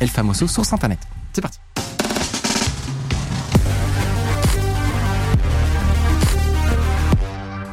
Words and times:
El 0.00 0.08
Famoso 0.08 0.46
source 0.46 0.72
internet. 0.72 0.98
C'est 1.32 1.40
parti. 1.40 1.58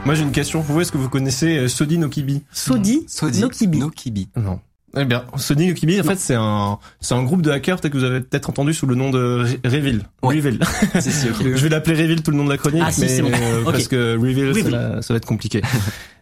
Moi 0.05 0.13
j'ai 0.13 0.21
une 0.23 0.31
question 0.31 0.61
pour 0.61 0.75
vous. 0.75 0.81
Est-ce 0.81 0.91
que 0.91 0.97
vous 0.97 1.09
connaissez 1.09 1.57
euh, 1.57 1.67
Sodi 1.67 1.97
no 1.97 2.09
Kibi? 2.09 2.43
Sodi, 2.51 3.05
Sodi, 3.07 3.39
Nokibi. 3.41 3.79
Nokibi. 3.79 4.29
Non. 4.35 4.59
Eh 4.97 5.03
bien, 5.03 5.23
Sodi 5.35 5.67
no 5.67 5.73
Kibi, 5.73 5.99
en 5.99 6.03
fait, 6.03 6.17
c'est 6.19 6.35
un, 6.35 6.77
c'est 7.01 7.15
un 7.15 7.23
groupe 7.23 7.41
de 7.41 7.49
hackers, 7.51 7.79
peut-être 7.81 7.91
que 7.93 7.97
vous 7.97 8.03
avez 8.03 8.21
peut-être 8.21 8.49
entendu 8.49 8.73
sous 8.73 8.85
le 8.85 8.93
nom 8.95 9.09
de 9.09 9.43
Re- 9.45 9.67
Reveal. 9.67 10.03
Ouais. 10.21 10.35
Reveal. 10.35 10.59
Si, 11.01 11.11
si. 11.11 11.27
Je 11.27 11.43
vais 11.63 11.69
l'appeler 11.69 12.01
Reveal 12.01 12.21
tout 12.21 12.31
le 12.31 12.37
nom 12.37 12.45
de 12.45 12.51
la 12.51 12.57
chronique, 12.57 12.83
Ah, 12.85 12.91
si, 12.91 13.01
mais 13.01 13.07
c'est 13.07 13.21
bon. 13.23 13.31
euh, 13.33 13.63
parce 13.65 13.87
que 13.87 14.15
Reveal, 14.15 14.53
ça, 14.53 14.59
Reveal. 14.61 14.71
va, 14.71 15.01
ça 15.01 15.13
va 15.13 15.17
être 15.17 15.25
compliqué. 15.25 15.61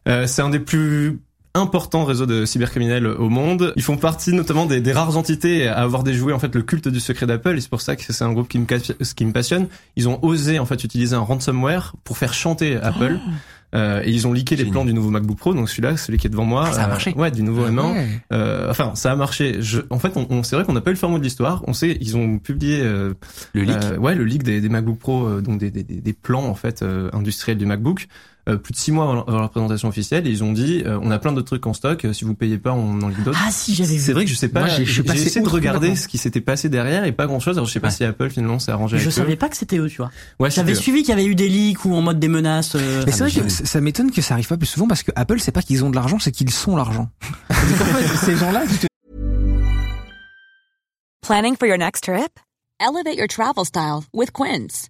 Euh, 0.05 0.27
c'est 0.27 0.41
un 0.41 0.49
des 0.49 0.59
plus 0.59 1.21
importants 1.55 2.03
réseaux 2.05 2.25
de 2.25 2.45
cybercriminels 2.45 3.05
au 3.05 3.29
monde. 3.29 3.73
Ils 3.75 3.83
font 3.83 3.97
partie 3.97 4.33
notamment 4.33 4.65
des, 4.65 4.81
des 4.81 4.91
rares 4.91 5.17
entités 5.17 5.67
à 5.67 5.79
avoir 5.81 6.03
déjoué 6.03 6.33
en 6.33 6.39
fait 6.39 6.53
le 6.55 6.63
culte 6.63 6.87
du 6.87 6.99
secret 6.99 7.25
d'Apple. 7.27 7.57
Et 7.57 7.61
c'est 7.61 7.69
pour 7.69 7.81
ça 7.81 7.95
que 7.95 8.01
c'est 8.11 8.23
un 8.23 8.33
groupe 8.33 8.47
qui 8.47 8.57
me, 8.59 8.65
qui 8.65 9.25
me 9.25 9.31
passionne. 9.31 9.67
Ils 9.95 10.09
ont 10.09 10.17
osé 10.23 10.57
en 10.59 10.65
fait 10.65 10.83
utiliser 10.83 11.15
un 11.15 11.19
ransomware 11.19 11.93
pour 12.03 12.17
faire 12.17 12.33
chanter 12.33 12.77
Apple. 12.77 13.19
Oh. 13.23 13.29
Euh, 13.75 14.03
et 14.05 14.11
ils 14.11 14.27
ont 14.27 14.33
leaké 14.33 14.55
les 14.55 14.65
plans 14.65 14.85
du 14.85 14.93
nouveau 14.93 15.09
MacBook 15.09 15.35
Pro, 15.35 15.55
donc 15.55 15.67
celui-là, 15.67 15.97
celui 15.97 16.19
qui 16.19 16.27
est 16.27 16.29
devant 16.29 16.45
moi. 16.45 16.65
Ah, 16.67 16.73
ça 16.73 16.81
a 16.83 16.85
Euh, 16.85 16.89
marché. 16.89 17.11
Ouais, 17.17 17.31
du 17.31 17.41
nouveau 17.41 17.65
M1. 17.65 17.93
Ouais. 17.93 18.07
Euh, 18.31 18.69
enfin, 18.69 18.91
ça 18.93 19.11
a 19.11 19.15
marché. 19.15 19.63
Je, 19.63 19.79
en 19.89 19.97
fait, 19.97 20.11
on, 20.15 20.27
on- 20.29 20.43
c'est 20.43 20.55
vrai 20.55 20.63
qu'on 20.63 20.73
n'a 20.73 20.81
pas 20.81 20.91
eu 20.91 20.93
le 20.93 20.99
fin 20.99 21.07
mot 21.07 21.17
de 21.17 21.23
l'histoire. 21.23 21.63
On 21.65 21.73
sait, 21.73 21.97
ils 21.99 22.15
ont 22.15 22.37
publié 22.37 22.81
euh, 22.83 23.15
Le 23.53 23.63
leak. 23.63 23.77
euh, 23.83 23.97
ouais, 23.97 24.13
le 24.13 24.25
leak 24.25 24.43
des, 24.43 24.61
des 24.61 24.69
MacBook 24.69 24.99
Pro, 24.99 25.25
euh, 25.25 25.41
donc 25.41 25.57
des, 25.59 25.71
des, 25.71 25.81
des- 25.81 26.01
des 26.01 26.13
plans 26.13 26.45
en 26.45 26.53
fait 26.53 26.83
euh, 26.83 27.09
industriels 27.13 27.57
du 27.57 27.65
MacBook. 27.65 28.07
Euh, 28.49 28.57
plus 28.57 28.73
de 28.73 28.77
six 28.77 28.91
mois 28.91 29.03
avant, 29.05 29.25
leur- 29.27 29.49
présentation 29.49 29.87
officielle, 29.87 30.27
et 30.27 30.29
ils 30.29 30.43
ont 30.43 30.51
dit 30.51 30.83
euh, 30.85 30.99
on 31.01 31.11
a 31.11 31.19
plein 31.19 31.31
d'autres 31.31 31.47
trucs 31.47 31.65
en 31.65 31.73
stock. 31.73 32.03
euh, 32.05 32.13
si 32.13 32.25
vous 32.25 32.33
payez 32.33 32.57
pas, 32.57 32.71
on 32.73 33.01
en 33.01 33.07
livre 33.07 33.23
d'autres. 33.23 33.39
Ah 33.45 33.49
si, 33.51 33.73
j'avais 33.73 33.95
vu. 33.95 33.99
C'est 33.99 34.13
vrai 34.13 34.25
que 34.25 34.29
je 34.31 34.35
sais 34.35 34.49
pas. 34.49 34.67
J'ai- 34.67 34.83
essayé 34.83 35.41
de 35.41 35.49
regarder 35.49 35.95
ce 35.95 36.07
qui 36.07 36.17
s'était 36.17 36.41
passé 36.41 36.67
derrière 36.69 37.05
et 37.05 37.11
pas 37.11 37.25
grand 37.27 37.39
chose. 37.39 37.57
Alors 37.57 37.67
je 37.67 37.73
sais 37.73 37.79
pas 37.79 37.87
Ouais. 37.87 37.93
si 37.93 38.03
Apple 38.03 38.29
finalement 38.29 38.59
s'est 38.59 38.71
arrangé 38.71 38.97
Je 38.97 39.03
avec 39.03 39.13
savais 39.13 39.33
eux. 39.33 39.37
pas 39.37 39.49
que 39.49 39.55
c'était 39.57 39.77
eux, 39.77 39.89
tu 39.89 39.97
vois. 39.97 40.11
Ouais, 40.39 40.51
J'avais 40.51 40.75
suivi 40.75 40.99
qu'il 41.03 41.09
y 41.09 41.13
avait 41.13 41.25
eu 41.25 41.35
des 41.35 41.47
leaks 41.49 41.85
ou 41.85 41.93
en 41.93 42.01
mode 42.01 42.19
des 42.19 42.27
menaces. 42.27 42.75
euh, 42.75 43.03
Mais 43.05 43.11
c'est 43.11 43.21
Ah, 43.23 43.25
vrai 43.27 43.33
mais 43.37 43.41
que 43.43 43.49
j'ai- 43.49 43.55
ça 43.55 43.65
ça 43.65 43.81
m'étonne 43.81 44.11
que 44.11 44.21
ça 44.21 44.33
arrive 44.33 44.47
pas 44.47 44.57
plus 44.57 44.67
souvent 44.67 44.87
parce 44.87 45.03
que 45.03 45.11
Apple, 45.15 45.39
c'est 45.39 45.51
pas 45.51 45.61
qu'ils 45.61 45.83
ont 45.85 45.89
de 45.89 45.95
l'argent, 45.95 46.19
c'est 46.19 46.31
qu'ils 46.31 46.49
sont 46.51 46.75
l'argent. 46.75 47.09
Donc, 47.49 47.81
en 47.81 47.85
fait, 47.85 48.25
ces 48.25 48.35
gens-là 48.35 48.65
qui 48.67 48.77
te 48.77 48.87
Planning 51.21 51.55
for 51.57 51.67
your 51.67 51.77
next 51.77 52.03
trip? 52.03 52.39
Elevate 52.81 53.15
your 53.17 53.27
travel 53.27 53.63
style 53.65 54.01
with 54.13 54.31
Quince. 54.31 54.89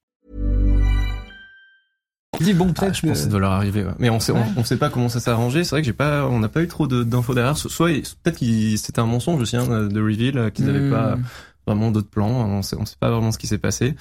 Dis 2.41 2.53
bon 2.53 2.67
Ah, 2.77 2.81
peut-être 2.81 2.95
je 2.97 3.01
pense 3.07 3.17
que 3.17 3.23
ça 3.23 3.29
doit 3.29 3.39
leur 3.39 3.51
arriver. 3.51 3.83
ouais. 3.83 3.91
Mais 3.99 4.09
on 4.09 4.19
sait, 4.19 4.31
on, 4.31 4.43
on 4.57 4.63
sait 4.63 4.77
pas 4.77 4.89
comment 4.89 5.09
ça 5.09 5.19
s'est 5.19 5.31
arrangé. 5.31 5.63
C'est 5.63 5.71
vrai 5.71 5.81
que 5.81 5.85
j'ai 5.85 5.93
pas, 5.93 6.25
on 6.27 6.39
n'a 6.39 6.49
pas 6.49 6.61
eu 6.61 6.67
trop 6.67 6.87
de- 6.87 7.03
d'infos 7.03 7.33
derrière. 7.33 7.57
Soit 7.57 7.89
peut-être 8.23 8.39
que 8.39 8.77
c'était 8.77 8.99
un 8.99 9.05
mensonge 9.05 9.41
aussi 9.41 9.55
hein, 9.57 9.87
de 9.87 10.01
reveal, 10.01 10.37
euh, 10.37 10.49
qu'ils 10.49 10.65
n'avaient 10.65 10.79
Hmm. 10.79 10.91
pas 10.91 11.17
vraiment 11.67 11.91
d'autres 11.91 12.09
plans. 12.09 12.27
On 12.27 12.61
sait, 12.63 12.75
on 12.79 12.85
sait 12.85 12.95
pas 12.99 13.11
vraiment 13.11 13.31
ce 13.31 13.37
qui 13.37 13.45
s'est 13.47 13.59
passé. 13.59 13.95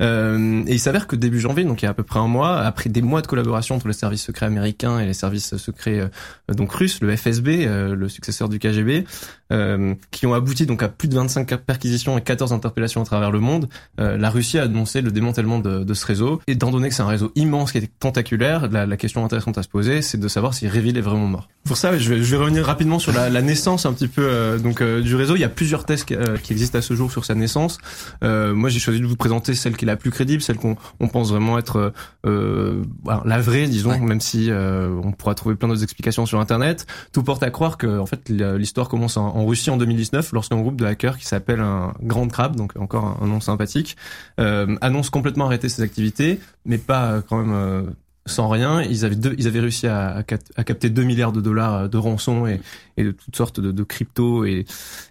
Euh, 0.00 0.62
et 0.66 0.74
il 0.74 0.78
s'avère 0.80 1.06
que 1.06 1.16
début 1.16 1.40
janvier, 1.40 1.64
donc 1.64 1.82
il 1.82 1.84
y 1.84 1.88
a 1.88 1.90
à 1.90 1.94
peu 1.94 2.02
près 2.04 2.20
un 2.20 2.28
mois, 2.28 2.60
après 2.60 2.88
des 2.88 3.02
mois 3.02 3.20
de 3.20 3.26
collaboration 3.26 3.74
entre 3.74 3.88
les 3.88 3.92
services 3.94 4.22
secrets 4.22 4.46
américains 4.46 4.98
et 5.00 5.06
les 5.06 5.12
services 5.12 5.56
secrets 5.56 6.00
euh, 6.00 6.54
donc 6.54 6.72
russes, 6.72 7.00
le 7.00 7.14
FSB, 7.16 7.66
euh, 7.66 7.94
le 7.96 8.08
successeur 8.08 8.48
du 8.48 8.58
KGB, 8.58 9.04
euh, 9.52 9.94
qui 10.10 10.26
ont 10.26 10.34
abouti 10.34 10.66
donc 10.66 10.82
à 10.82 10.88
plus 10.88 11.08
de 11.08 11.14
25 11.14 11.56
perquisitions 11.56 12.16
et 12.18 12.22
14 12.22 12.52
interpellations 12.52 13.02
à 13.02 13.04
travers 13.04 13.30
le 13.30 13.40
monde, 13.40 13.68
euh, 14.00 14.16
la 14.16 14.30
Russie 14.30 14.58
a 14.58 14.62
annoncé 14.64 15.00
le 15.00 15.10
démantèlement 15.10 15.58
de, 15.58 15.84
de 15.84 15.94
ce 15.94 16.06
réseau. 16.06 16.40
Et 16.46 16.52
étant 16.52 16.70
donné 16.70 16.88
que 16.88 16.94
c'est 16.94 17.02
un 17.02 17.06
réseau 17.08 17.32
immense 17.34 17.72
qui 17.72 17.78
est 17.78 17.90
tentaculaire, 17.98 18.68
la, 18.70 18.86
la 18.86 18.96
question 18.96 19.24
intéressante 19.24 19.58
à 19.58 19.62
se 19.62 19.68
poser, 19.68 20.02
c'est 20.02 20.18
de 20.18 20.28
savoir 20.28 20.54
si 20.54 20.68
Reveal 20.68 20.96
est 20.96 21.00
vraiment 21.02 21.26
mort. 21.26 21.48
Pour 21.64 21.76
ça, 21.76 21.96
je 21.98 22.08
vais, 22.14 22.22
je 22.22 22.30
vais 22.36 22.42
revenir 22.42 22.64
rapidement 22.64 22.98
sur 22.98 23.12
la, 23.12 23.28
la 23.28 23.42
naissance 23.42 23.86
un 23.86 23.92
petit 23.92 24.08
peu 24.08 24.22
euh, 24.24 24.58
donc 24.58 24.80
euh, 24.80 25.00
du 25.00 25.14
réseau. 25.14 25.36
Il 25.36 25.40
y 25.40 25.44
a 25.44 25.48
plusieurs 25.48 25.84
thèses 25.84 26.04
qui, 26.04 26.14
euh, 26.14 26.36
qui 26.42 26.52
existent 26.52 26.78
à 26.78 26.82
ce 26.82 26.94
jour 26.94 27.10
sur 27.12 27.24
sa 27.24 27.34
naissance. 27.34 27.78
Euh, 28.24 28.54
moi, 28.54 28.68
j'ai 28.70 28.78
choisi 28.78 29.00
de 29.00 29.06
vous 29.06 29.16
présenter 29.16 29.54
celle 29.54 29.76
qui 29.76 29.84
est 29.84 29.86
la 29.86 29.96
plus 29.96 30.10
crédible, 30.10 30.42
celle 30.42 30.56
qu'on 30.56 30.76
on 31.00 31.08
pense 31.08 31.30
vraiment 31.30 31.58
être 31.58 31.92
la 32.24 33.40
vraie, 33.40 33.66
disons, 33.66 33.90
Ouais. 33.90 33.98
même 33.98 34.20
si 34.20 34.50
euh, 34.50 34.88
on 35.02 35.12
pourra 35.12 35.34
trouver 35.34 35.54
plein 35.56 35.68
d'autres 35.68 35.82
explications 35.82 36.26
sur 36.26 36.38
Internet. 36.40 36.86
Tout 37.12 37.22
porte 37.22 37.42
à 37.42 37.50
croire 37.50 37.76
que 37.78 37.98
en 37.98 38.06
fait 38.06 38.28
l'histoire 38.28 38.88
commence 38.88 39.16
en, 39.16 39.26
en 39.34 39.39
Russie 39.44 39.70
en 39.70 39.76
2019 39.76 40.32
lorsqu'un 40.32 40.60
groupe 40.60 40.76
de 40.76 40.84
hackers 40.84 41.18
qui 41.18 41.26
s'appelle 41.26 41.60
un 41.60 41.94
Grand 42.02 42.28
Crab, 42.28 42.56
donc 42.56 42.76
encore 42.76 43.04
un, 43.04 43.24
un 43.24 43.26
nom 43.26 43.40
sympathique, 43.40 43.96
euh, 44.38 44.76
annonce 44.80 45.10
complètement 45.10 45.46
arrêter 45.46 45.68
ses 45.68 45.82
activités, 45.82 46.40
mais 46.64 46.78
pas 46.78 47.12
euh, 47.12 47.22
quand 47.26 47.38
même 47.38 47.52
euh, 47.52 47.82
sans 48.26 48.48
rien. 48.48 48.82
Ils 48.82 49.04
avaient 49.04 49.16
deux, 49.16 49.34
ils 49.38 49.46
avaient 49.46 49.60
réussi 49.60 49.86
à, 49.86 50.08
à, 50.16 50.22
cap- 50.22 50.40
à 50.56 50.62
capter 50.64 50.90
2 50.90 51.02
milliards 51.02 51.32
de 51.32 51.40
dollars 51.40 51.74
euh, 51.74 51.88
de 51.88 51.96
rançon 51.96 52.46
et, 52.46 52.60
et 52.96 53.04
de 53.04 53.10
toutes 53.12 53.34
sortes 53.34 53.60
de, 53.60 53.72
de 53.72 53.82
crypto 53.82 54.44
et, 54.44 54.66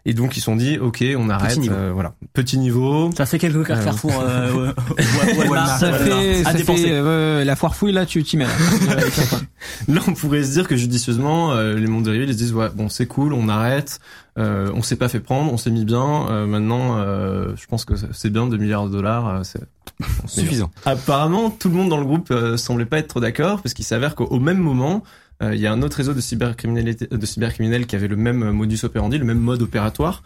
et 0.06 0.14
donc 0.14 0.38
ils 0.38 0.40
se 0.42 0.46
sont 0.46 0.56
dit 0.56 0.78
ok 0.78 1.04
on 1.18 1.30
arrête 1.30 1.58
niveau. 1.58 1.74
euh, 1.74 1.92
voilà 1.94 2.14
petit 2.34 2.58
niveau 2.60 3.10
Ça 3.18 3.26
fait 3.26 3.40
quelques 3.40 3.66
cas 3.66 3.78
Euh, 3.78 3.84
Carrefour, 3.84 4.14
euh, 4.22 4.72
Walmart, 5.38 5.80
ça 5.80 5.92
fait, 5.94 6.44
ça 6.44 6.54
fait 6.54 6.86
euh, 6.92 7.44
la 7.44 7.56
foire 7.56 7.76
fouille 7.76 7.92
là, 7.94 8.06
tu 8.06 8.24
t'y 8.24 8.38
mets. 8.38 8.46
Là. 8.46 8.52
Là, 9.88 10.02
on 10.08 10.14
pourrait 10.14 10.44
se 10.44 10.52
dire 10.52 10.68
que 10.68 10.76
judicieusement, 10.76 11.52
euh, 11.54 11.76
les 11.76 11.88
mondes 11.88 12.04
dérivés, 12.04 12.26
ils 12.26 12.34
se 12.34 12.38
disent 12.38 12.54
ouais, 12.54 12.70
bon, 12.76 12.90
c'est 12.90 13.06
cool, 13.08 13.34
on 13.34 13.50
arrête, 13.50 14.00
euh, 14.40 14.72
on 14.74 14.82
s'est 14.82 14.96
pas 14.96 15.10
fait 15.10 15.20
prendre, 15.20 15.52
on 15.52 15.58
s'est 15.58 15.70
mis 15.72 15.86
bien. 15.86 16.28
euh, 16.30 16.46
maintenant, 16.48 16.98
euh, 16.98 17.56
je 17.58 17.66
pense 17.68 17.84
que 17.84 17.94
c'est 18.14 18.30
bien 18.30 18.48
2 18.48 18.58
milliards 18.58 18.88
de 18.88 18.92
dollars. 18.92 19.28
euh, 19.28 19.44
c'est. 19.44 19.62
Suffisant. 20.28 20.72
Apparemment, 20.86 21.50
tout 21.50 21.68
le 21.68 21.76
monde 21.76 21.90
dans 21.90 21.98
le 22.00 22.06
groupe 22.06 22.34
semblait 22.56 22.86
pas 22.86 23.00
être 23.00 23.10
trop 23.10 23.20
d'accord, 23.20 23.62
parce 23.62 23.74
qu'il 23.74 23.84
s'avère 23.84 24.16
qu'au 24.16 24.40
même 24.40 24.60
moment, 24.60 25.04
il 25.42 25.58
y 25.58 25.68
a 25.68 25.74
un 25.74 25.82
autre 25.82 25.98
réseau 25.98 26.14
de 26.14 26.22
cybercriminalité, 26.22 27.08
de 27.08 27.26
cybercriminels 27.26 27.86
qui 27.86 27.96
avait 27.98 28.08
le 28.08 28.16
même 28.16 28.52
modus 28.52 28.80
operandi, 28.84 29.18
le 29.18 29.26
même 29.26 29.40
mode 29.40 29.62
opératoire. 29.62 30.24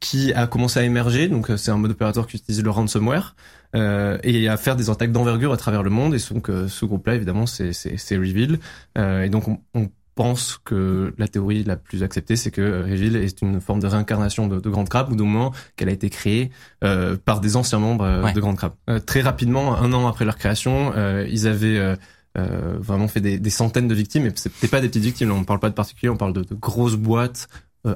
Qui 0.00 0.32
a 0.32 0.46
commencé 0.46 0.80
à 0.80 0.82
émerger, 0.82 1.28
donc 1.28 1.50
c'est 1.56 1.70
un 1.70 1.76
mode 1.76 1.90
opératoire 1.92 2.26
qui 2.26 2.36
utilise 2.38 2.62
le 2.62 2.70
ransomware 2.70 3.36
et 3.74 4.48
à 4.48 4.56
faire 4.58 4.76
des 4.76 4.88
attaques 4.90 5.12
d'envergure 5.12 5.52
à 5.52 5.56
travers 5.56 5.82
le 5.82 5.90
monde. 5.90 6.14
Et 6.14 6.18
donc 6.30 6.50
ce 6.68 6.84
groupe-là, 6.84 7.14
évidemment, 7.14 7.46
c'est 7.46 7.72
c'est 7.72 7.96
c'est 7.98 8.16
Reveal. 8.16 8.58
Et 8.98 9.28
donc 9.30 9.48
on, 9.48 9.60
on 9.74 9.88
pense 10.22 10.60
que 10.64 11.12
la 11.18 11.28
théorie 11.28 11.64
la 11.64 11.76
plus 11.76 12.02
acceptée, 12.02 12.36
c'est 12.36 12.50
que 12.50 12.60
euh, 12.60 12.82
Reveal 12.82 13.16
est 13.16 13.42
une 13.42 13.60
forme 13.60 13.80
de 13.80 13.86
réincarnation 13.86 14.46
de, 14.46 14.60
de 14.60 14.70
Grande 14.70 14.88
Crab, 14.88 15.10
ou 15.12 15.16
du 15.16 15.22
moins 15.22 15.50
qu'elle 15.76 15.88
a 15.88 15.92
été 15.92 16.10
créée 16.10 16.50
euh, 16.84 17.16
par 17.24 17.40
des 17.40 17.56
anciens 17.56 17.78
membres 17.80 18.04
euh, 18.04 18.22
Ouais. 18.22 18.32
de 18.32 18.40
Grande 18.40 18.56
Crab. 18.56 18.72
Euh, 18.88 18.98
très 19.00 19.20
rapidement, 19.22 19.76
un 19.76 19.92
an 19.92 20.06
après 20.06 20.24
leur 20.24 20.36
création, 20.36 20.92
ils 21.28 21.46
avaient 21.48 21.96
vraiment 22.34 23.08
fait 23.08 23.20
des, 23.20 23.38
des 23.38 23.50
centaines 23.50 23.88
de 23.88 23.94
victimes, 23.94 24.26
et 24.26 24.32
c'était 24.34 24.68
pas 24.68 24.80
des 24.80 24.88
petites 24.88 25.02
victimes, 25.04 25.32
on 25.32 25.44
parle 25.44 25.60
pas 25.60 25.68
de 25.70 25.74
particuliers, 25.74 26.10
on 26.10 26.16
parle 26.16 26.32
de, 26.32 26.42
de 26.42 26.54
grosses 26.54 26.96
boîtes 26.96 27.48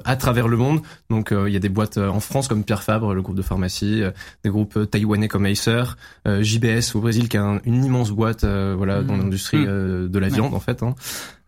à 0.03 0.15
travers 0.17 0.47
le 0.47 0.57
monde. 0.57 0.81
Donc 1.09 1.31
euh, 1.31 1.49
il 1.49 1.53
y 1.53 1.55
a 1.55 1.59
des 1.59 1.69
boîtes 1.69 1.97
euh, 1.97 2.09
en 2.09 2.19
France 2.19 2.47
comme 2.47 2.63
Pierre 2.63 2.83
Fabre, 2.83 3.13
le 3.13 3.21
groupe 3.21 3.37
de 3.37 3.41
pharmacie, 3.41 4.03
euh, 4.03 4.11
des 4.43 4.49
groupes 4.49 4.75
euh, 4.77 4.85
taïwanais 4.85 5.27
comme 5.29 5.45
Acer, 5.45 5.83
euh, 6.27 6.43
JBS 6.43 6.95
au 6.95 6.99
Brésil 7.01 7.29
qui 7.29 7.37
a 7.37 7.43
un- 7.43 7.59
une 7.65 7.83
immense 7.85 8.11
boîte 8.11 8.43
euh, 8.43 8.73
voilà 8.77 9.01
dans 9.03 9.15
Mhm. 9.15 9.21
l'industrie 9.23 9.63
euh, 9.65 10.07
de 10.07 10.19
la 10.19 10.27
Ouais. 10.27 10.33
viande 10.33 10.53
en 10.53 10.59
fait. 10.59 10.83
Hein. 10.83 10.93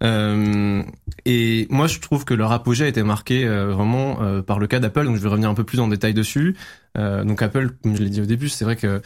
Euh, 0.02 0.82
et 1.26 1.68
moi 1.70 1.88
je 1.88 2.00
trouve 2.00 2.24
que 2.24 2.34
leur 2.34 2.52
apogée 2.54 2.86
a 2.86 2.88
été 2.88 3.04
marqué 3.04 3.46
euh, 3.46 3.74
vraiment 3.74 4.22
euh, 4.22 4.42
par 4.42 4.58
le 4.60 4.68
cas 4.68 4.80
d'Apple. 4.80 5.06
Donc 5.06 5.18
je 5.18 5.22
vais 5.22 5.28
revenir 5.30 5.50
un 5.50 5.54
peu 5.54 5.66
plus 5.66 5.80
en 5.80 5.88
détail 5.90 6.14
dessus. 6.14 6.56
Euh, 6.98 7.24
donc 7.24 7.42
Apple, 7.42 7.72
comme 7.84 7.96
je 7.96 8.02
l'ai 8.04 8.10
dit 8.10 8.22
au 8.22 8.26
début, 8.26 8.48
c'est 8.50 8.64
vrai 8.66 8.76
que 8.76 9.02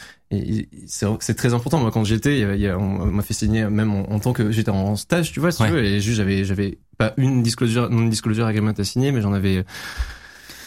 c'est 0.88 1.36
très 1.36 1.54
important. 1.54 1.80
Moi, 1.80 1.92
quand 1.92 2.04
j'étais, 2.04 2.44
a- 2.68 2.78
on 2.78 3.06
m'a 3.08 3.22
fait 3.24 3.34
signer 3.34 3.66
même 3.70 3.94
en, 3.94 4.12
en 4.12 4.20
tant 4.20 4.34
que 4.34 4.52
j'étais 4.52 4.72
en 4.72 4.96
stage, 4.96 5.32
tu 5.32 5.40
vois, 5.40 5.52
si 5.52 5.62
Ouais. 5.62 5.68
tu 5.70 5.74
veux, 5.76 5.84
et 5.84 6.00
juste 6.00 6.18
j'avais 6.18 6.44
j'avais 6.46 6.78
pas 7.10 7.14
une 7.18 7.44
disclosure, 7.44 7.90
non 7.90 8.08
disclosure 8.08 8.46
agreement 8.46 8.72
à 8.78 8.84
signer, 8.84 9.12
mais 9.12 9.22
j'en 9.22 9.34
avais 9.34 9.64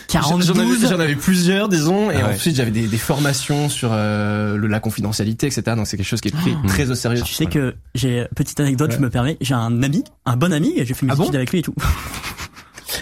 42. 0.09 0.45
J'en 0.45 0.55
avais, 0.61 0.87
j'en 0.89 1.01
avais 1.01 1.17
plusieurs, 1.17 1.69
disons, 1.69 2.11
et 2.13 2.17
Ah 2.23 2.29
ouais. 2.29 2.35
ensuite 2.35 2.55
j'avais 2.55 2.71
des, 2.71 2.87
des 2.87 2.97
formations 2.99 3.69
sur 3.69 3.91
euh, 3.93 4.57
le- 4.57 4.69
la 4.69 4.79
confidentialité, 4.79 5.47
etc. 5.49 5.63
Donc 5.77 5.87
c'est 5.89 5.97
quelque 5.97 6.07
chose 6.07 6.21
qui 6.21 6.29
est 6.29 6.37
pris 6.37 6.55
Oh. 6.63 6.67
très 6.69 6.91
au 6.91 6.95
sérieux. 6.95 7.23
Tu 7.23 7.35
sais 7.35 7.47
que 7.47 7.75
j'ai 7.95 8.27
petite 8.37 8.61
anecdote, 8.61 8.93
je 8.93 8.99
me 8.99 9.11
permets. 9.11 9.37
J'ai 9.41 9.55
un 9.55 9.83
ami, 9.83 10.05
un 10.25 10.37
bon 10.37 10.53
ami, 10.53 10.75
et 10.77 10.87
j'ai 10.87 10.95
fait 10.95 11.07
mes 11.07 11.13
Ah 11.13 11.17
bon 11.17 11.25
études 11.25 11.37
avec 11.37 11.51
lui 11.51 11.59
et 11.59 11.63
tout. 11.63 11.75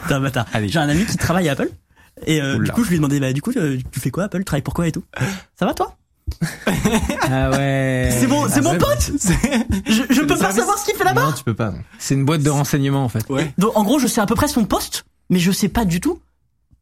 T'es 0.08 0.14
un 0.14 0.20
bâtard. 0.20 0.46
J'ai 0.66 0.78
un 0.78 0.88
ami 0.88 1.04
qui 1.04 1.16
travaille 1.18 1.48
à 1.48 1.52
Apple. 1.52 1.68
Et 2.26 2.40
euh, 2.40 2.58
du 2.58 2.70
coup, 2.70 2.84
je 2.84 2.88
lui 2.88 2.94
ai 2.96 2.98
demandé, 2.98 3.20
bah 3.20 3.32
du 3.32 3.42
coup, 3.42 3.52
euh, 3.56 3.76
tu 3.90 4.00
fais 4.00 4.10
quoi 4.10 4.24
Apple? 4.24 4.38
Tu 4.38 4.44
travailles 4.44 4.62
pour 4.62 4.72
quoi 4.74 4.86
et 4.88 4.92
tout? 4.92 5.04
Ça 5.58 5.66
va 5.66 5.74
toi? 5.74 5.96
Ah 7.30 7.50
ouais. 7.50 8.16
C'est 8.18 8.26
mon, 8.26 8.48
c'est 8.48 8.60
mon 8.60 8.76
pote. 8.78 9.10
Je, 9.86 10.02
je 10.10 10.20
peux 10.22 10.36
pas 10.36 10.52
savoir 10.52 10.78
ce 10.78 10.84
qu'il 10.84 10.94
fait 10.94 11.04
là-bas. 11.04 11.26
Non, 11.26 11.32
tu 11.32 11.44
peux 11.44 11.54
pas. 11.54 11.72
C'est 11.98 12.14
une 12.14 12.24
boîte 12.24 12.42
de 12.42 12.50
renseignement 12.50 13.04
en 13.04 13.08
fait. 13.08 13.28
Ouais. 13.28 13.52
Donc 13.58 13.76
en 13.76 13.84
gros, 13.84 13.98
je 13.98 14.06
sais 14.06 14.20
à 14.20 14.26
peu 14.26 14.34
près 14.34 14.48
son 14.48 14.64
poste, 14.64 15.04
mais 15.30 15.38
je 15.38 15.52
sais 15.52 15.68
pas 15.68 15.84
du 15.84 16.00
tout 16.00 16.20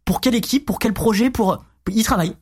pour 0.04 0.20
quelle 0.20 0.34
équipe, 0.34 0.66
pour 0.66 0.78
quel 0.78 0.92
projet, 0.92 1.30
pour 1.30 1.64
il 1.90 2.04
travaille. 2.04 2.34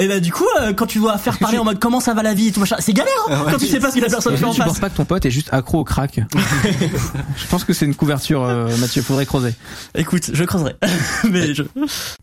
Et 0.00 0.08
bah 0.08 0.18
du 0.18 0.32
coup, 0.32 0.46
euh, 0.60 0.72
quand 0.72 0.86
tu 0.86 0.98
dois 0.98 1.16
faire 1.18 1.38
parler 1.38 1.58
en 1.58 1.64
mode 1.64 1.78
comment 1.78 2.00
ça 2.00 2.14
va 2.14 2.22
la 2.22 2.32
vie 2.34 2.48
et 2.48 2.52
tout 2.52 2.60
machin, 2.60 2.76
c'est 2.80 2.92
galère 2.94 3.12
hein, 3.28 3.44
quand 3.50 3.58
tu 3.58 3.66
sais 3.66 3.78
pas 3.78 3.90
ce 3.90 3.96
que 3.96 4.00
la 4.00 4.08
personne 4.08 4.36
fait 4.36 4.44
en 4.46 4.52
tu 4.52 4.56
face. 4.58 4.66
penses 4.68 4.78
pas 4.80 4.88
que 4.90 4.96
ton 4.96 5.04
pote 5.04 5.26
est 5.26 5.30
juste 5.30 5.48
accro 5.52 5.78
au 5.80 5.84
crack 5.84 6.20
Je 7.36 7.46
pense 7.48 7.64
que 7.64 7.72
c'est 7.72 7.84
une 7.84 7.94
couverture, 7.94 8.42
euh, 8.42 8.74
Mathieu. 8.78 9.02
Faudrait 9.02 9.26
creuser. 9.26 9.54
Écoute, 9.94 10.30
je 10.32 10.44
creuserai. 10.44 10.74
mais 11.30 11.54
je... 11.54 11.62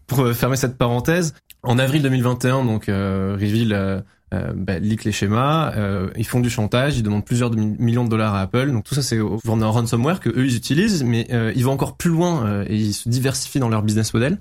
Pour 0.07 0.21
euh, 0.21 0.33
fermer 0.33 0.56
cette 0.57 0.77
parenthèse, 0.77 1.33
en 1.63 1.77
avril 1.79 2.01
2021, 2.01 2.65
donc 2.65 2.89
euh, 2.89 3.33
Reveal 3.39 3.74
euh, 3.74 4.01
euh, 4.33 4.51
bah, 4.56 4.79
leak 4.79 5.03
les 5.03 5.12
schémas, 5.12 5.74
euh, 5.75 6.09
ils 6.18 6.25
font 6.27 6.39
du 6.39 6.50
chantage, 6.50 6.97
ils 6.97 7.03
demandent 7.03 7.25
plusieurs 7.25 7.50
de 7.50 7.56
mi- 7.57 7.75
millions 7.79 8.03
de 8.03 8.09
dollars 8.09 8.35
à 8.35 8.41
Apple. 8.41 8.71
Donc 8.71 8.83
tout 8.83 8.95
ça 8.95 9.01
c'est 9.01 9.19
au 9.19 9.39
un 9.47 9.65
ransomware 9.68 10.19
que 10.19 10.29
eux 10.29 10.45
ils 10.45 10.56
utilisent, 10.56 11.03
mais 11.03 11.27
euh, 11.31 11.53
ils 11.56 11.63
vont 11.63 11.71
encore 11.74 11.95
plus 11.95 12.09
loin 12.09 12.45
euh, 12.45 12.65
et 12.68 12.75
ils 12.75 12.94
se 12.94 13.07
diversifient 13.07 13.59
dans 13.59 13.69
leur 13.69 13.83
business 13.83 14.13
model. 14.13 14.38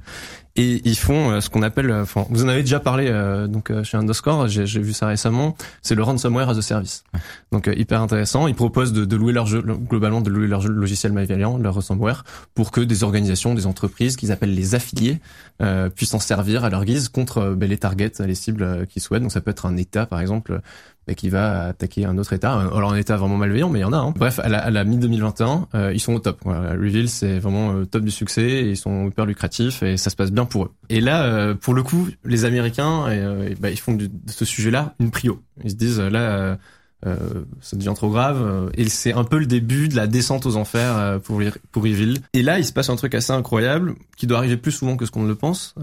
Et 0.56 0.80
ils 0.84 0.96
font 0.96 1.30
euh, 1.30 1.40
ce 1.40 1.50
qu'on 1.50 1.62
appelle, 1.62 1.90
euh, 1.90 2.02
enfin, 2.02 2.26
vous 2.30 2.42
en 2.44 2.48
avez 2.48 2.62
déjà 2.62 2.80
parlé 2.80 3.08
euh, 3.08 3.46
donc 3.46 3.70
euh, 3.70 3.84
chez 3.84 3.98
Underscore, 3.98 4.48
j'ai 4.48 4.80
vu 4.80 4.92
ça 4.94 5.06
récemment. 5.06 5.54
C'est 5.82 5.94
le 5.94 6.02
ransomware 6.02 6.48
as 6.48 6.56
a 6.56 6.62
service. 6.62 7.04
Donc 7.52 7.68
euh, 7.68 7.74
hyper 7.76 8.00
intéressant. 8.00 8.46
Ils 8.46 8.54
proposent 8.54 8.92
de, 8.92 9.04
de 9.04 9.16
louer 9.16 9.32
leur 9.32 9.46
jeu, 9.46 9.60
globalement 9.62 10.22
de 10.22 10.30
louer 10.30 10.46
leur 10.46 10.62
jeu 10.62 10.70
logiciel 10.70 11.12
malveillant, 11.12 11.58
leur 11.58 11.74
ransomware, 11.74 12.24
pour 12.54 12.70
que 12.70 12.80
des 12.80 13.04
organisations, 13.04 13.54
des 13.54 13.66
entreprises 13.66 14.16
qu'ils 14.16 14.32
appellent 14.32 14.54
les 14.54 14.74
affiliés 14.74 15.20
euh, 15.60 15.90
puissent 15.90 16.14
en 16.14 16.20
servir 16.20 16.64
à 16.64 16.70
leur 16.70 16.84
guise 16.84 17.08
contre 17.08 17.54
ben, 17.54 17.68
les 17.68 17.78
targets, 17.78 18.12
les 18.20 18.34
cibles 18.34 18.86
qu'ils 18.86 19.02
souhaitent. 19.02 19.22
Donc 19.22 19.32
ça 19.32 19.42
peut 19.42 19.50
être 19.50 19.66
un 19.66 19.76
État 19.76 20.06
par 20.06 20.20
exemple 20.20 20.60
euh, 21.06 21.12
ben, 21.12 21.14
qui 21.14 21.28
va 21.28 21.66
attaquer 21.68 22.04
un 22.04 22.18
autre 22.18 22.32
État. 22.32 22.52
Alors 22.52 22.92
un 22.92 22.96
État 22.96 23.16
vraiment 23.16 23.36
malveillant, 23.36 23.68
mais 23.70 23.78
il 23.78 23.82
y 23.82 23.84
en 23.84 23.92
a. 23.92 23.98
Hein. 23.98 24.12
Bref, 24.16 24.38
à 24.40 24.48
la, 24.48 24.58
à 24.58 24.70
la 24.70 24.84
mi-2021, 24.84 25.66
euh, 25.74 25.92
ils 25.94 26.00
sont 26.00 26.14
au 26.14 26.18
top. 26.18 26.38
Voilà, 26.44 26.70
Reveal, 26.72 27.08
c'est 27.08 27.38
vraiment 27.38 27.72
euh, 27.72 27.84
top 27.84 28.02
du 28.02 28.10
succès. 28.10 28.42
Et 28.42 28.70
ils 28.70 28.76
sont 28.76 29.06
hyper 29.08 29.26
lucratifs 29.26 29.82
et 29.82 29.96
ça 29.96 30.10
se 30.10 30.16
passe 30.16 30.32
bien 30.32 30.44
pour 30.44 30.64
eux. 30.64 30.72
Et 30.88 31.00
là, 31.00 31.24
euh, 31.24 31.54
pour 31.54 31.74
le 31.74 31.82
coup, 31.82 32.08
les 32.24 32.44
Américains, 32.44 33.06
euh, 33.08 33.54
ben, 33.60 33.70
ils 33.70 33.78
font 33.78 33.94
de 33.94 34.08
ce 34.26 34.44
sujet-là 34.44 34.94
une 35.00 35.10
prio. 35.10 35.40
Ils 35.64 35.70
se 35.70 35.76
disent 35.76 36.00
euh, 36.00 36.10
là. 36.10 36.20
euh, 36.20 36.56
euh, 37.04 37.44
ça 37.60 37.76
devient 37.76 37.92
trop 37.94 38.08
grave 38.08 38.38
euh, 38.40 38.70
et 38.74 38.88
c'est 38.88 39.12
un 39.12 39.22
peu 39.22 39.38
le 39.38 39.44
début 39.44 39.86
de 39.88 39.94
la 39.94 40.06
descente 40.06 40.46
aux 40.46 40.56
enfers 40.56 40.96
euh, 40.96 41.18
pour 41.18 41.42
pour 41.70 41.82
Reveal. 41.82 42.16
Et 42.32 42.42
là, 42.42 42.58
il 42.58 42.64
se 42.64 42.72
passe 42.72 42.88
un 42.88 42.96
truc 42.96 43.14
assez 43.14 43.34
incroyable 43.34 43.94
qui 44.16 44.26
doit 44.26 44.38
arriver 44.38 44.56
plus 44.56 44.72
souvent 44.72 44.96
que 44.96 45.04
ce 45.04 45.10
qu'on 45.10 45.22
ne 45.22 45.28
le 45.28 45.34
pense. 45.34 45.74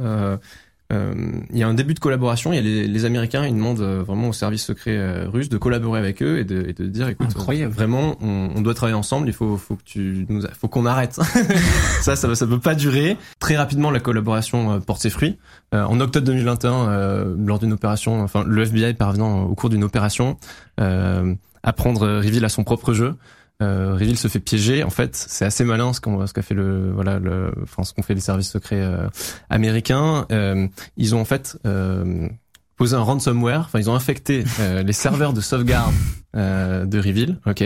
Euh, 0.93 1.13
il 1.51 1.57
y 1.57 1.63
a 1.63 1.67
un 1.67 1.73
début 1.73 1.93
de 1.93 1.99
collaboration. 1.99 2.53
Il 2.53 2.55
y 2.55 2.59
a 2.59 2.61
les, 2.61 2.87
les 2.87 3.05
Américains, 3.05 3.45
ils 3.45 3.55
demandent 3.55 3.81
euh, 3.81 4.03
vraiment 4.03 4.29
au 4.29 4.33
service 4.33 4.63
secret 4.63 4.95
euh, 4.95 5.27
russe 5.27 5.49
de 5.49 5.57
collaborer 5.57 5.99
avec 5.99 6.21
eux 6.21 6.39
et 6.39 6.43
de, 6.43 6.65
et 6.67 6.73
de 6.73 6.85
dire, 6.85 7.09
écoute, 7.09 7.27
Incroyable. 7.31 7.73
vraiment, 7.73 8.15
on, 8.21 8.51
on 8.55 8.61
doit 8.61 8.73
travailler 8.73 8.97
ensemble. 8.97 9.27
Il 9.27 9.33
faut, 9.33 9.57
faut 9.57 9.75
que 9.75 9.83
tu, 9.83 10.25
nous, 10.29 10.41
faut 10.59 10.67
qu'on 10.67 10.85
arrête. 10.85 11.13
ça, 12.01 12.15
ça, 12.15 12.35
ça 12.35 12.47
peut 12.47 12.59
pas 12.59 12.75
durer. 12.75 13.17
Très 13.39 13.57
rapidement, 13.57 13.91
la 13.91 13.99
collaboration 13.99 14.79
porte 14.81 15.01
ses 15.01 15.09
fruits. 15.09 15.37
Euh, 15.73 15.83
en 15.83 15.99
octobre 15.99 16.25
2021, 16.27 16.89
euh, 16.89 17.35
lors 17.45 17.57
d'une 17.57 17.73
opération, 17.73 18.21
enfin, 18.21 18.43
le 18.45 18.61
FBI 18.63 18.93
parvenant 18.93 19.43
au 19.43 19.55
cours 19.55 19.69
d'une 19.69 19.83
opération 19.83 20.37
euh, 20.79 21.33
à 21.63 21.73
prendre 21.73 22.07
Reveal 22.17 22.45
à 22.45 22.49
son 22.49 22.63
propre 22.63 22.93
jeu. 22.93 23.15
Euh, 23.61 23.93
Reveal 23.93 24.17
se 24.17 24.27
fait 24.27 24.39
piéger. 24.39 24.83
En 24.83 24.89
fait, 24.89 25.15
c'est 25.15 25.45
assez 25.45 25.63
malin 25.63 25.93
ce 25.93 26.01
qu'on 26.01 26.25
ce 26.25 26.33
qu'a 26.33 26.41
fait 26.41 26.55
le 26.55 26.91
voilà 26.91 27.19
le 27.19 27.53
enfin 27.61 27.83
ce 27.83 27.93
qu'ont 27.93 28.01
fait 28.01 28.15
les 28.15 28.19
services 28.19 28.49
secrets 28.49 28.81
euh, 28.81 29.07
américains. 29.49 30.25
Euh, 30.31 30.67
ils 30.97 31.15
ont 31.15 31.21
en 31.21 31.25
fait 31.25 31.57
euh, 31.65 32.27
posé 32.75 32.95
un 32.95 33.01
ransomware. 33.01 33.61
Enfin, 33.61 33.79
ils 33.79 33.89
ont 33.89 33.95
infecté 33.95 34.43
euh, 34.59 34.81
les 34.83 34.93
serveurs 34.93 35.33
de 35.33 35.41
sauvegarde 35.41 35.93
euh, 36.35 36.85
de 36.85 36.97
Reveal. 36.97 37.39
Ok. 37.45 37.63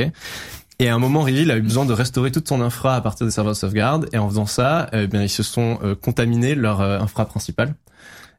Et 0.80 0.90
à 0.90 0.94
un 0.94 1.00
moment, 1.00 1.22
Reveal 1.22 1.50
a 1.50 1.58
eu 1.58 1.62
besoin 1.62 1.86
de 1.86 1.94
restaurer 1.94 2.32
toute 2.32 2.48
son 2.48 2.62
infra 2.62 2.96
à 2.96 3.02
partir 3.02 3.26
des 3.26 3.32
serveurs 3.32 3.54
de 3.54 3.58
sauvegarde. 3.58 4.10
Et 4.14 4.20
en 4.20 4.30
faisant 4.30 4.46
ça, 4.46 4.90
eh 4.94 5.08
bien, 5.08 5.24
ils 5.24 5.30
se 5.30 5.42
sont 5.42 5.80
contaminés 6.04 6.54
leur 6.54 6.82
infra 6.82 7.26
principale. 7.26 7.74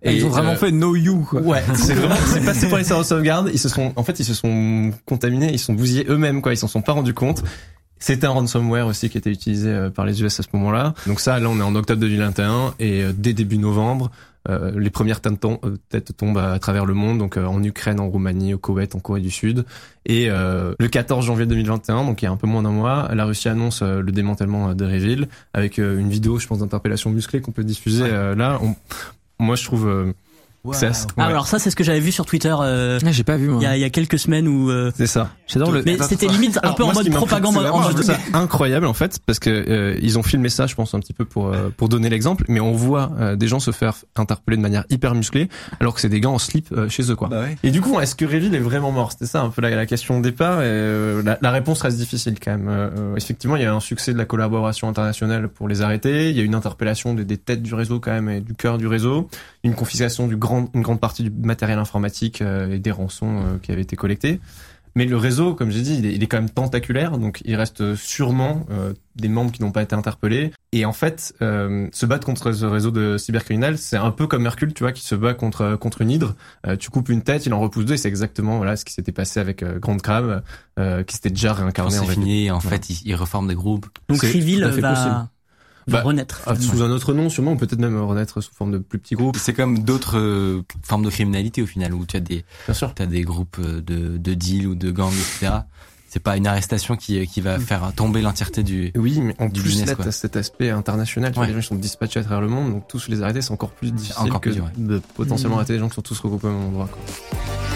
Et 0.03 0.17
ils 0.17 0.25
ont 0.25 0.29
vraiment 0.29 0.53
euh, 0.53 0.57
fait 0.57 0.71
no 0.71 0.95
you. 0.95 1.27
Quoi. 1.29 1.41
Ouais, 1.41 1.63
c'est 1.75 1.95
vraiment, 1.95 2.15
c'est 2.27 2.45
passé 2.45 2.69
par 2.69 2.79
les 2.79 2.85
serveurs 2.85 3.05
de 3.05 3.09
sauvegarde. 3.09 3.51
Ils 3.53 3.59
se 3.59 3.69
sont, 3.69 3.93
en 3.97 4.03
fait, 4.05 4.19
ils 4.21 4.25
se 4.25 4.35
sont 4.35 4.93
contaminés, 5.07 5.51
ils 5.53 5.59
sont 5.59 5.75
bousillés 5.75 6.07
eux-mêmes, 6.09 6.41
quoi. 6.43 6.53
Ils 6.53 6.57
s'en 6.57 6.69
sont 6.69 6.83
pas 6.83 6.93
rendus 6.93 7.15
compte. 7.15 7.43
C'était 8.01 8.29
un 8.29 8.31
ransomware 8.31 8.87
aussi 8.87 9.11
qui 9.11 9.19
était 9.19 9.31
utilisé 9.31 9.71
euh, 9.71 9.91
par 9.91 10.07
les 10.07 10.23
US 10.23 10.39
à 10.39 10.45
ce 10.45 10.49
moment-là. 10.53 10.95
Donc 11.09 11.19
ça, 11.19 11.41
là, 11.41 11.49
on 11.51 11.59
est 11.59 11.63
en 11.63 11.75
octobre 11.75 12.01
2021 12.01 12.75
et 12.79 13.03
euh, 13.03 13.13
dès 13.13 13.33
début 13.33 13.59
novembre, 13.59 14.13
euh, 14.49 14.71
les 14.79 14.89
premières 14.91 15.21
têtes 15.21 15.41
tom- 15.41 15.59
têtes 15.89 16.17
tombent 16.17 16.39
à, 16.39 16.57
travers 16.61 16.87
le 16.87 16.95
monde, 16.95 17.19
donc 17.19 17.37
en 17.37 17.61
Ukraine, 17.65 17.99
en 17.99 18.09
Roumanie, 18.09 18.55
au 18.55 18.59
Koweït, 18.59 18.95
en 18.95 19.01
Corée 19.01 19.21
du 19.21 19.33
Sud. 19.33 19.65
Et 20.07 20.31
euh, 20.31 20.75
le 20.79 20.87
14 20.87 21.27
janvier 21.27 21.45
2021, 21.47 22.05
donc 22.05 22.23
il 22.23 22.27
y 22.27 22.29
a 22.29 22.31
un 22.31 22.37
peu 22.37 22.47
moins 22.47 22.63
d'un 22.63 22.71
mois, 22.71 23.11
la 23.13 23.25
Russie 23.25 23.49
annonce 23.49 23.83
le 23.83 24.13
démantèlement 24.13 24.77
de 24.77 24.85
Reveal 24.85 25.27
avec 25.53 25.79
une 25.79 26.09
vidéo, 26.09 26.39
je 26.39 26.47
pense, 26.47 26.61
d'interpellation 26.61 27.11
musclée 27.11 27.41
qu'on 27.41 27.51
peut 27.51 27.65
diffuser 27.65 28.09
là. 28.09 28.61
On- 28.63 28.77
moi, 29.39 29.57
je 29.57 29.65
trouve. 29.65 29.89
euh, 29.89 30.13
c'est 30.73 30.87
assez- 30.87 31.07
Ah, 31.17 31.27
ouais, 31.27 31.31
alors 31.33 31.47
ça, 31.47 31.59
c'est 31.59 31.71
ce 31.71 31.77
que 31.77 31.85
j'avais 31.85 32.01
vu 32.01 32.13
sur 32.13 32.27
Twitter 32.27 32.55
euh, 32.61 32.99
Ah, 33.05 33.13
J'ai 33.13 33.25
pas 33.25 33.37
vu 33.37 33.49
moi. 33.49 33.59
il 33.61 33.65
y, 33.65 33.67
a, 33.67 33.77
il 33.77 33.81
y 33.81 33.85
a 33.85 33.91
quelques 33.91 34.19
semaines 34.19 34.49
où. 34.49 34.71
euh, 34.71 34.91
c'est 34.97 35.07
ça. 35.07 35.31
J'adore 35.49 35.73
le. 35.73 35.83
mais 35.85 35.97
c'était 36.03 36.29
limite 36.29 36.59
un 36.63 36.73
peu 36.73 36.85
en 36.85 36.93
mode 36.93 37.11
propagande, 37.11 37.57
en 37.57 37.81
mode. 37.81 38.03
ça 38.03 38.19
incroyable 38.35 38.87
en 38.87 38.93
fait 38.93 39.19
parce 39.25 39.39
que 39.39 39.51
euh, 39.51 39.99
ils 40.01 40.19
ont 40.19 40.23
filmé 40.23 40.49
ça, 40.49 40.67
je 40.67 40.75
pense 40.75 40.95
un 40.95 41.01
petit 41.01 41.13
peu 41.13 41.25
pour 41.25 41.49
euh, 41.49 41.71
pour 41.77 41.89
donner 41.89 42.09
l'exemple, 42.09 42.45
mais 42.49 42.61
on 42.61 42.73
voit 42.73 43.11
euh, 43.19 43.37
des 43.37 43.49
gens 43.49 43.61
se 43.61 43.71
faire 43.71 43.95
interpeller 44.17 44.57
de 44.57 44.63
manière 44.63 44.85
hyper 44.91 45.15
musclée 45.15 45.49
alors 45.81 45.95
que 45.95 46.01
c'est 46.01 46.09
des 46.09 46.21
gars 46.21 46.31
en 46.31 46.39
slip 46.39 46.69
euh, 46.73 46.89
chez 46.89 47.11
eux 47.11 47.17
quoi. 47.17 47.29
Bah 47.29 47.41
ouais. 47.41 47.57
Et 47.63 47.71
du 47.71 47.81
coup, 47.81 47.99
est-ce 48.01 48.15
que 48.15 48.25
Reveal 48.25 48.55
est 48.55 48.59
vraiment 48.61 48.93
mort 48.93 49.13
C'était 49.13 49.27
ça 49.27 49.41
un 49.41 49.51
peu 49.51 49.63
la, 49.63 49.71
la 49.71 49.87
question 49.87 50.19
de 50.19 50.25
départ. 50.25 50.61
Et, 50.61 50.67
euh, 50.67 51.23
la, 51.23 51.39
la 51.41 51.51
réponse 51.51 51.81
reste 51.83 51.97
difficile 51.97 52.37
quand 52.43 52.51
même. 52.53 52.69
Euh, 52.69 53.17
effectivement, 53.17 53.57
il 53.57 53.63
y 53.63 53.67
a 53.67 53.75
un 53.75 53.81
succès 53.81 54.13
de 54.13 54.19
la 54.19 54.25
collaboration 54.25 54.89
internationale 54.89 55.49
pour 55.49 55.69
les 55.69 55.83
arrêter. 55.83 56.31
Il 56.31 56.37
y 56.37 56.41
a 56.41 56.43
une 56.43 56.55
interpellation 56.55 57.15
des, 57.15 57.25
des 57.25 57.39
têtes 57.39 57.63
du 57.63 57.75
réseau 57.75 58.01
quand 58.01 58.13
même 58.13 58.29
et 58.29 58.41
du 58.41 58.55
cœur 58.55 58.79
du 58.79 58.87
réseau. 58.87 59.29
Une 59.65 59.75
confiscation 59.75 60.27
du 60.29 60.37
grand, 60.37 60.69
une 60.75 60.83
grande 60.83 61.01
partie 61.01 61.23
du 61.23 61.31
matériel 61.31 61.79
informatique 61.79 62.43
euh, 62.43 62.73
et 62.73 62.79
des 62.79 62.91
rançons 62.91 63.37
euh, 63.39 63.59
qui 63.63 63.73
avaient 63.73 63.83
été 63.83 63.97
collectés. 63.97 64.41
Mais 64.95 65.05
le 65.05 65.17
réseau, 65.17 65.55
comme 65.55 65.71
j'ai 65.71 65.83
dit, 65.83 65.97
il 65.99 66.07
est, 66.07 66.15
il 66.15 66.23
est 66.23 66.27
quand 66.27 66.39
même 66.39 66.51
tentaculaire, 66.51 67.19
donc 67.19 67.41
il 67.45 67.57
reste 67.57 67.95
sûrement 67.95 68.67
euh, 68.71 68.93
des 69.17 69.29
membres 69.29 69.53
qui 69.53 69.63
n'ont 69.63 69.73
pas 69.73 69.83
été 69.83 69.95
interpellés. 69.95 70.53
Et 70.73 70.85
en 70.85 70.93
fait, 70.93 71.35
euh, 71.43 71.89
se 71.93 72.07
battre 72.07 72.27
contre 72.27 72.53
ce 72.53 72.65
réseau 72.65 72.91
de 72.91 73.17
cybercriminels, 73.17 73.79
c'est 73.79 73.97
un 73.97 74.11
peu 74.11 74.27
comme 74.27 74.45
Hercule, 74.47 74.75
tu 74.75 74.83
vois, 74.83 74.93
qui 74.93 75.03
se 75.03 75.15
bat 75.15 75.35
contre 75.35 75.77
contre 75.77 76.03
une 76.03 76.11
hydre. 76.11 76.35
Euh, 76.67 76.77
tu 76.77 76.91
coupes 76.91 77.09
une 77.09 77.23
tête, 77.23 77.47
il 77.47 77.55
en 77.55 77.61
repousse 77.61 77.85
deux, 77.85 77.95
et 77.95 77.97
c'est 77.97 78.09
exactement 78.09 78.59
voilà 78.59 78.77
ce 78.77 78.85
qui 78.85 78.93
s'était 78.93 79.13
passé 79.13 79.41
avec 79.41 79.63
euh, 79.63 79.79
Grande 79.79 80.03
Crabe, 80.03 80.43
euh, 80.79 81.03
qui 81.05 81.15
s'était 81.15 81.31
déjà 81.31 81.53
réincarné 81.53 81.93
c'est 81.93 82.01
en 82.01 82.05
fini, 82.07 82.51
en 82.51 82.61
fait, 82.61 82.91
ils, 82.91 83.01
ils 83.07 83.15
reforment 83.15 83.49
des 83.49 83.55
groupes. 83.55 83.87
Donc 84.09 84.21
fait 84.21 84.81
va, 84.81 84.95
possible. 84.95 85.29
Va 85.89 85.99
Bah, 85.99 86.05
renaître. 86.05 86.41
Ah, 86.47 86.55
sous 86.57 86.83
un 86.83 86.91
autre 86.91 87.13
nom, 87.15 87.29
sûrement, 87.31 87.53
ou 87.53 87.57
peut-être 87.57 87.79
même 87.81 87.99
renaître 88.01 88.41
sous 88.43 88.53
forme 88.55 88.73
de 88.73 88.79
plus 88.79 88.99
petits 88.99 89.15
groupes. 89.15 89.37
C'est 89.39 89.55
comme 89.55 89.81
d'autres 89.81 90.19
euh, 90.19 90.63
formes 90.83 91.05
de 91.05 91.11
criminalité 91.11 91.63
au 91.63 91.67
final, 91.67 91.95
où 91.95 92.05
tu 92.07 92.17
as 92.17 92.21
des, 92.21 92.45
Bien 92.67 92.75
sûr. 92.75 92.95
t'as 92.95 93.07
des 93.07 93.23
groupes 93.23 93.57
euh, 93.59 93.81
de, 93.81 94.17
de 94.17 94.35
deals 94.35 94.67
ou 94.67 94.75
de 94.75 94.91
gangs, 94.91 95.13
etc. 95.13 95.53
C'est 96.11 96.23
pas 96.23 96.39
une 96.39 96.47
arrestation 96.47 96.97
qui, 96.97 97.27
qui 97.27 97.43
va 97.43 97.59
faire 97.59 97.93
tomber 97.95 98.23
l'entièreté 98.23 98.63
du. 98.63 98.93
Oui, 98.97 99.21
mais 99.21 99.35
en 99.39 99.47
Du 99.51 99.61
plus, 99.61 99.71
business, 99.73 99.99
là, 99.99 100.11
cet 100.11 100.37
aspect 100.37 100.71
international. 100.71 101.33
Tu 101.33 101.37
vois, 101.37 101.47
les 101.47 101.53
gens 101.53 101.59
ils 101.59 101.63
sont 101.63 101.75
dispatchés 101.75 102.21
à 102.21 102.23
travers 102.25 102.41
le 102.41 102.49
monde, 102.49 102.73
donc 102.73 102.89
tous 102.89 103.09
les 103.09 103.21
arrêter, 103.23 103.43
c'est 103.43 103.53
encore 103.53 103.73
plus 103.73 103.93
difficile 103.93 104.23
Encore 104.23 104.41
que 104.41 104.49
plus 104.49 104.55
dur, 104.57 104.65
ouais. 104.65 104.71
de 104.79 105.03
potentiellement 105.15 105.57
Mhm. 105.57 105.61
arrêter 105.61 105.73
des 105.75 105.79
gens 105.81 105.89
qui 105.91 105.97
sont 105.97 106.01
tous 106.03 106.19
regroupés 106.21 106.47
au 106.47 106.53
même 106.53 106.63
endroit. 106.69 106.89
Quoi. 106.91 107.68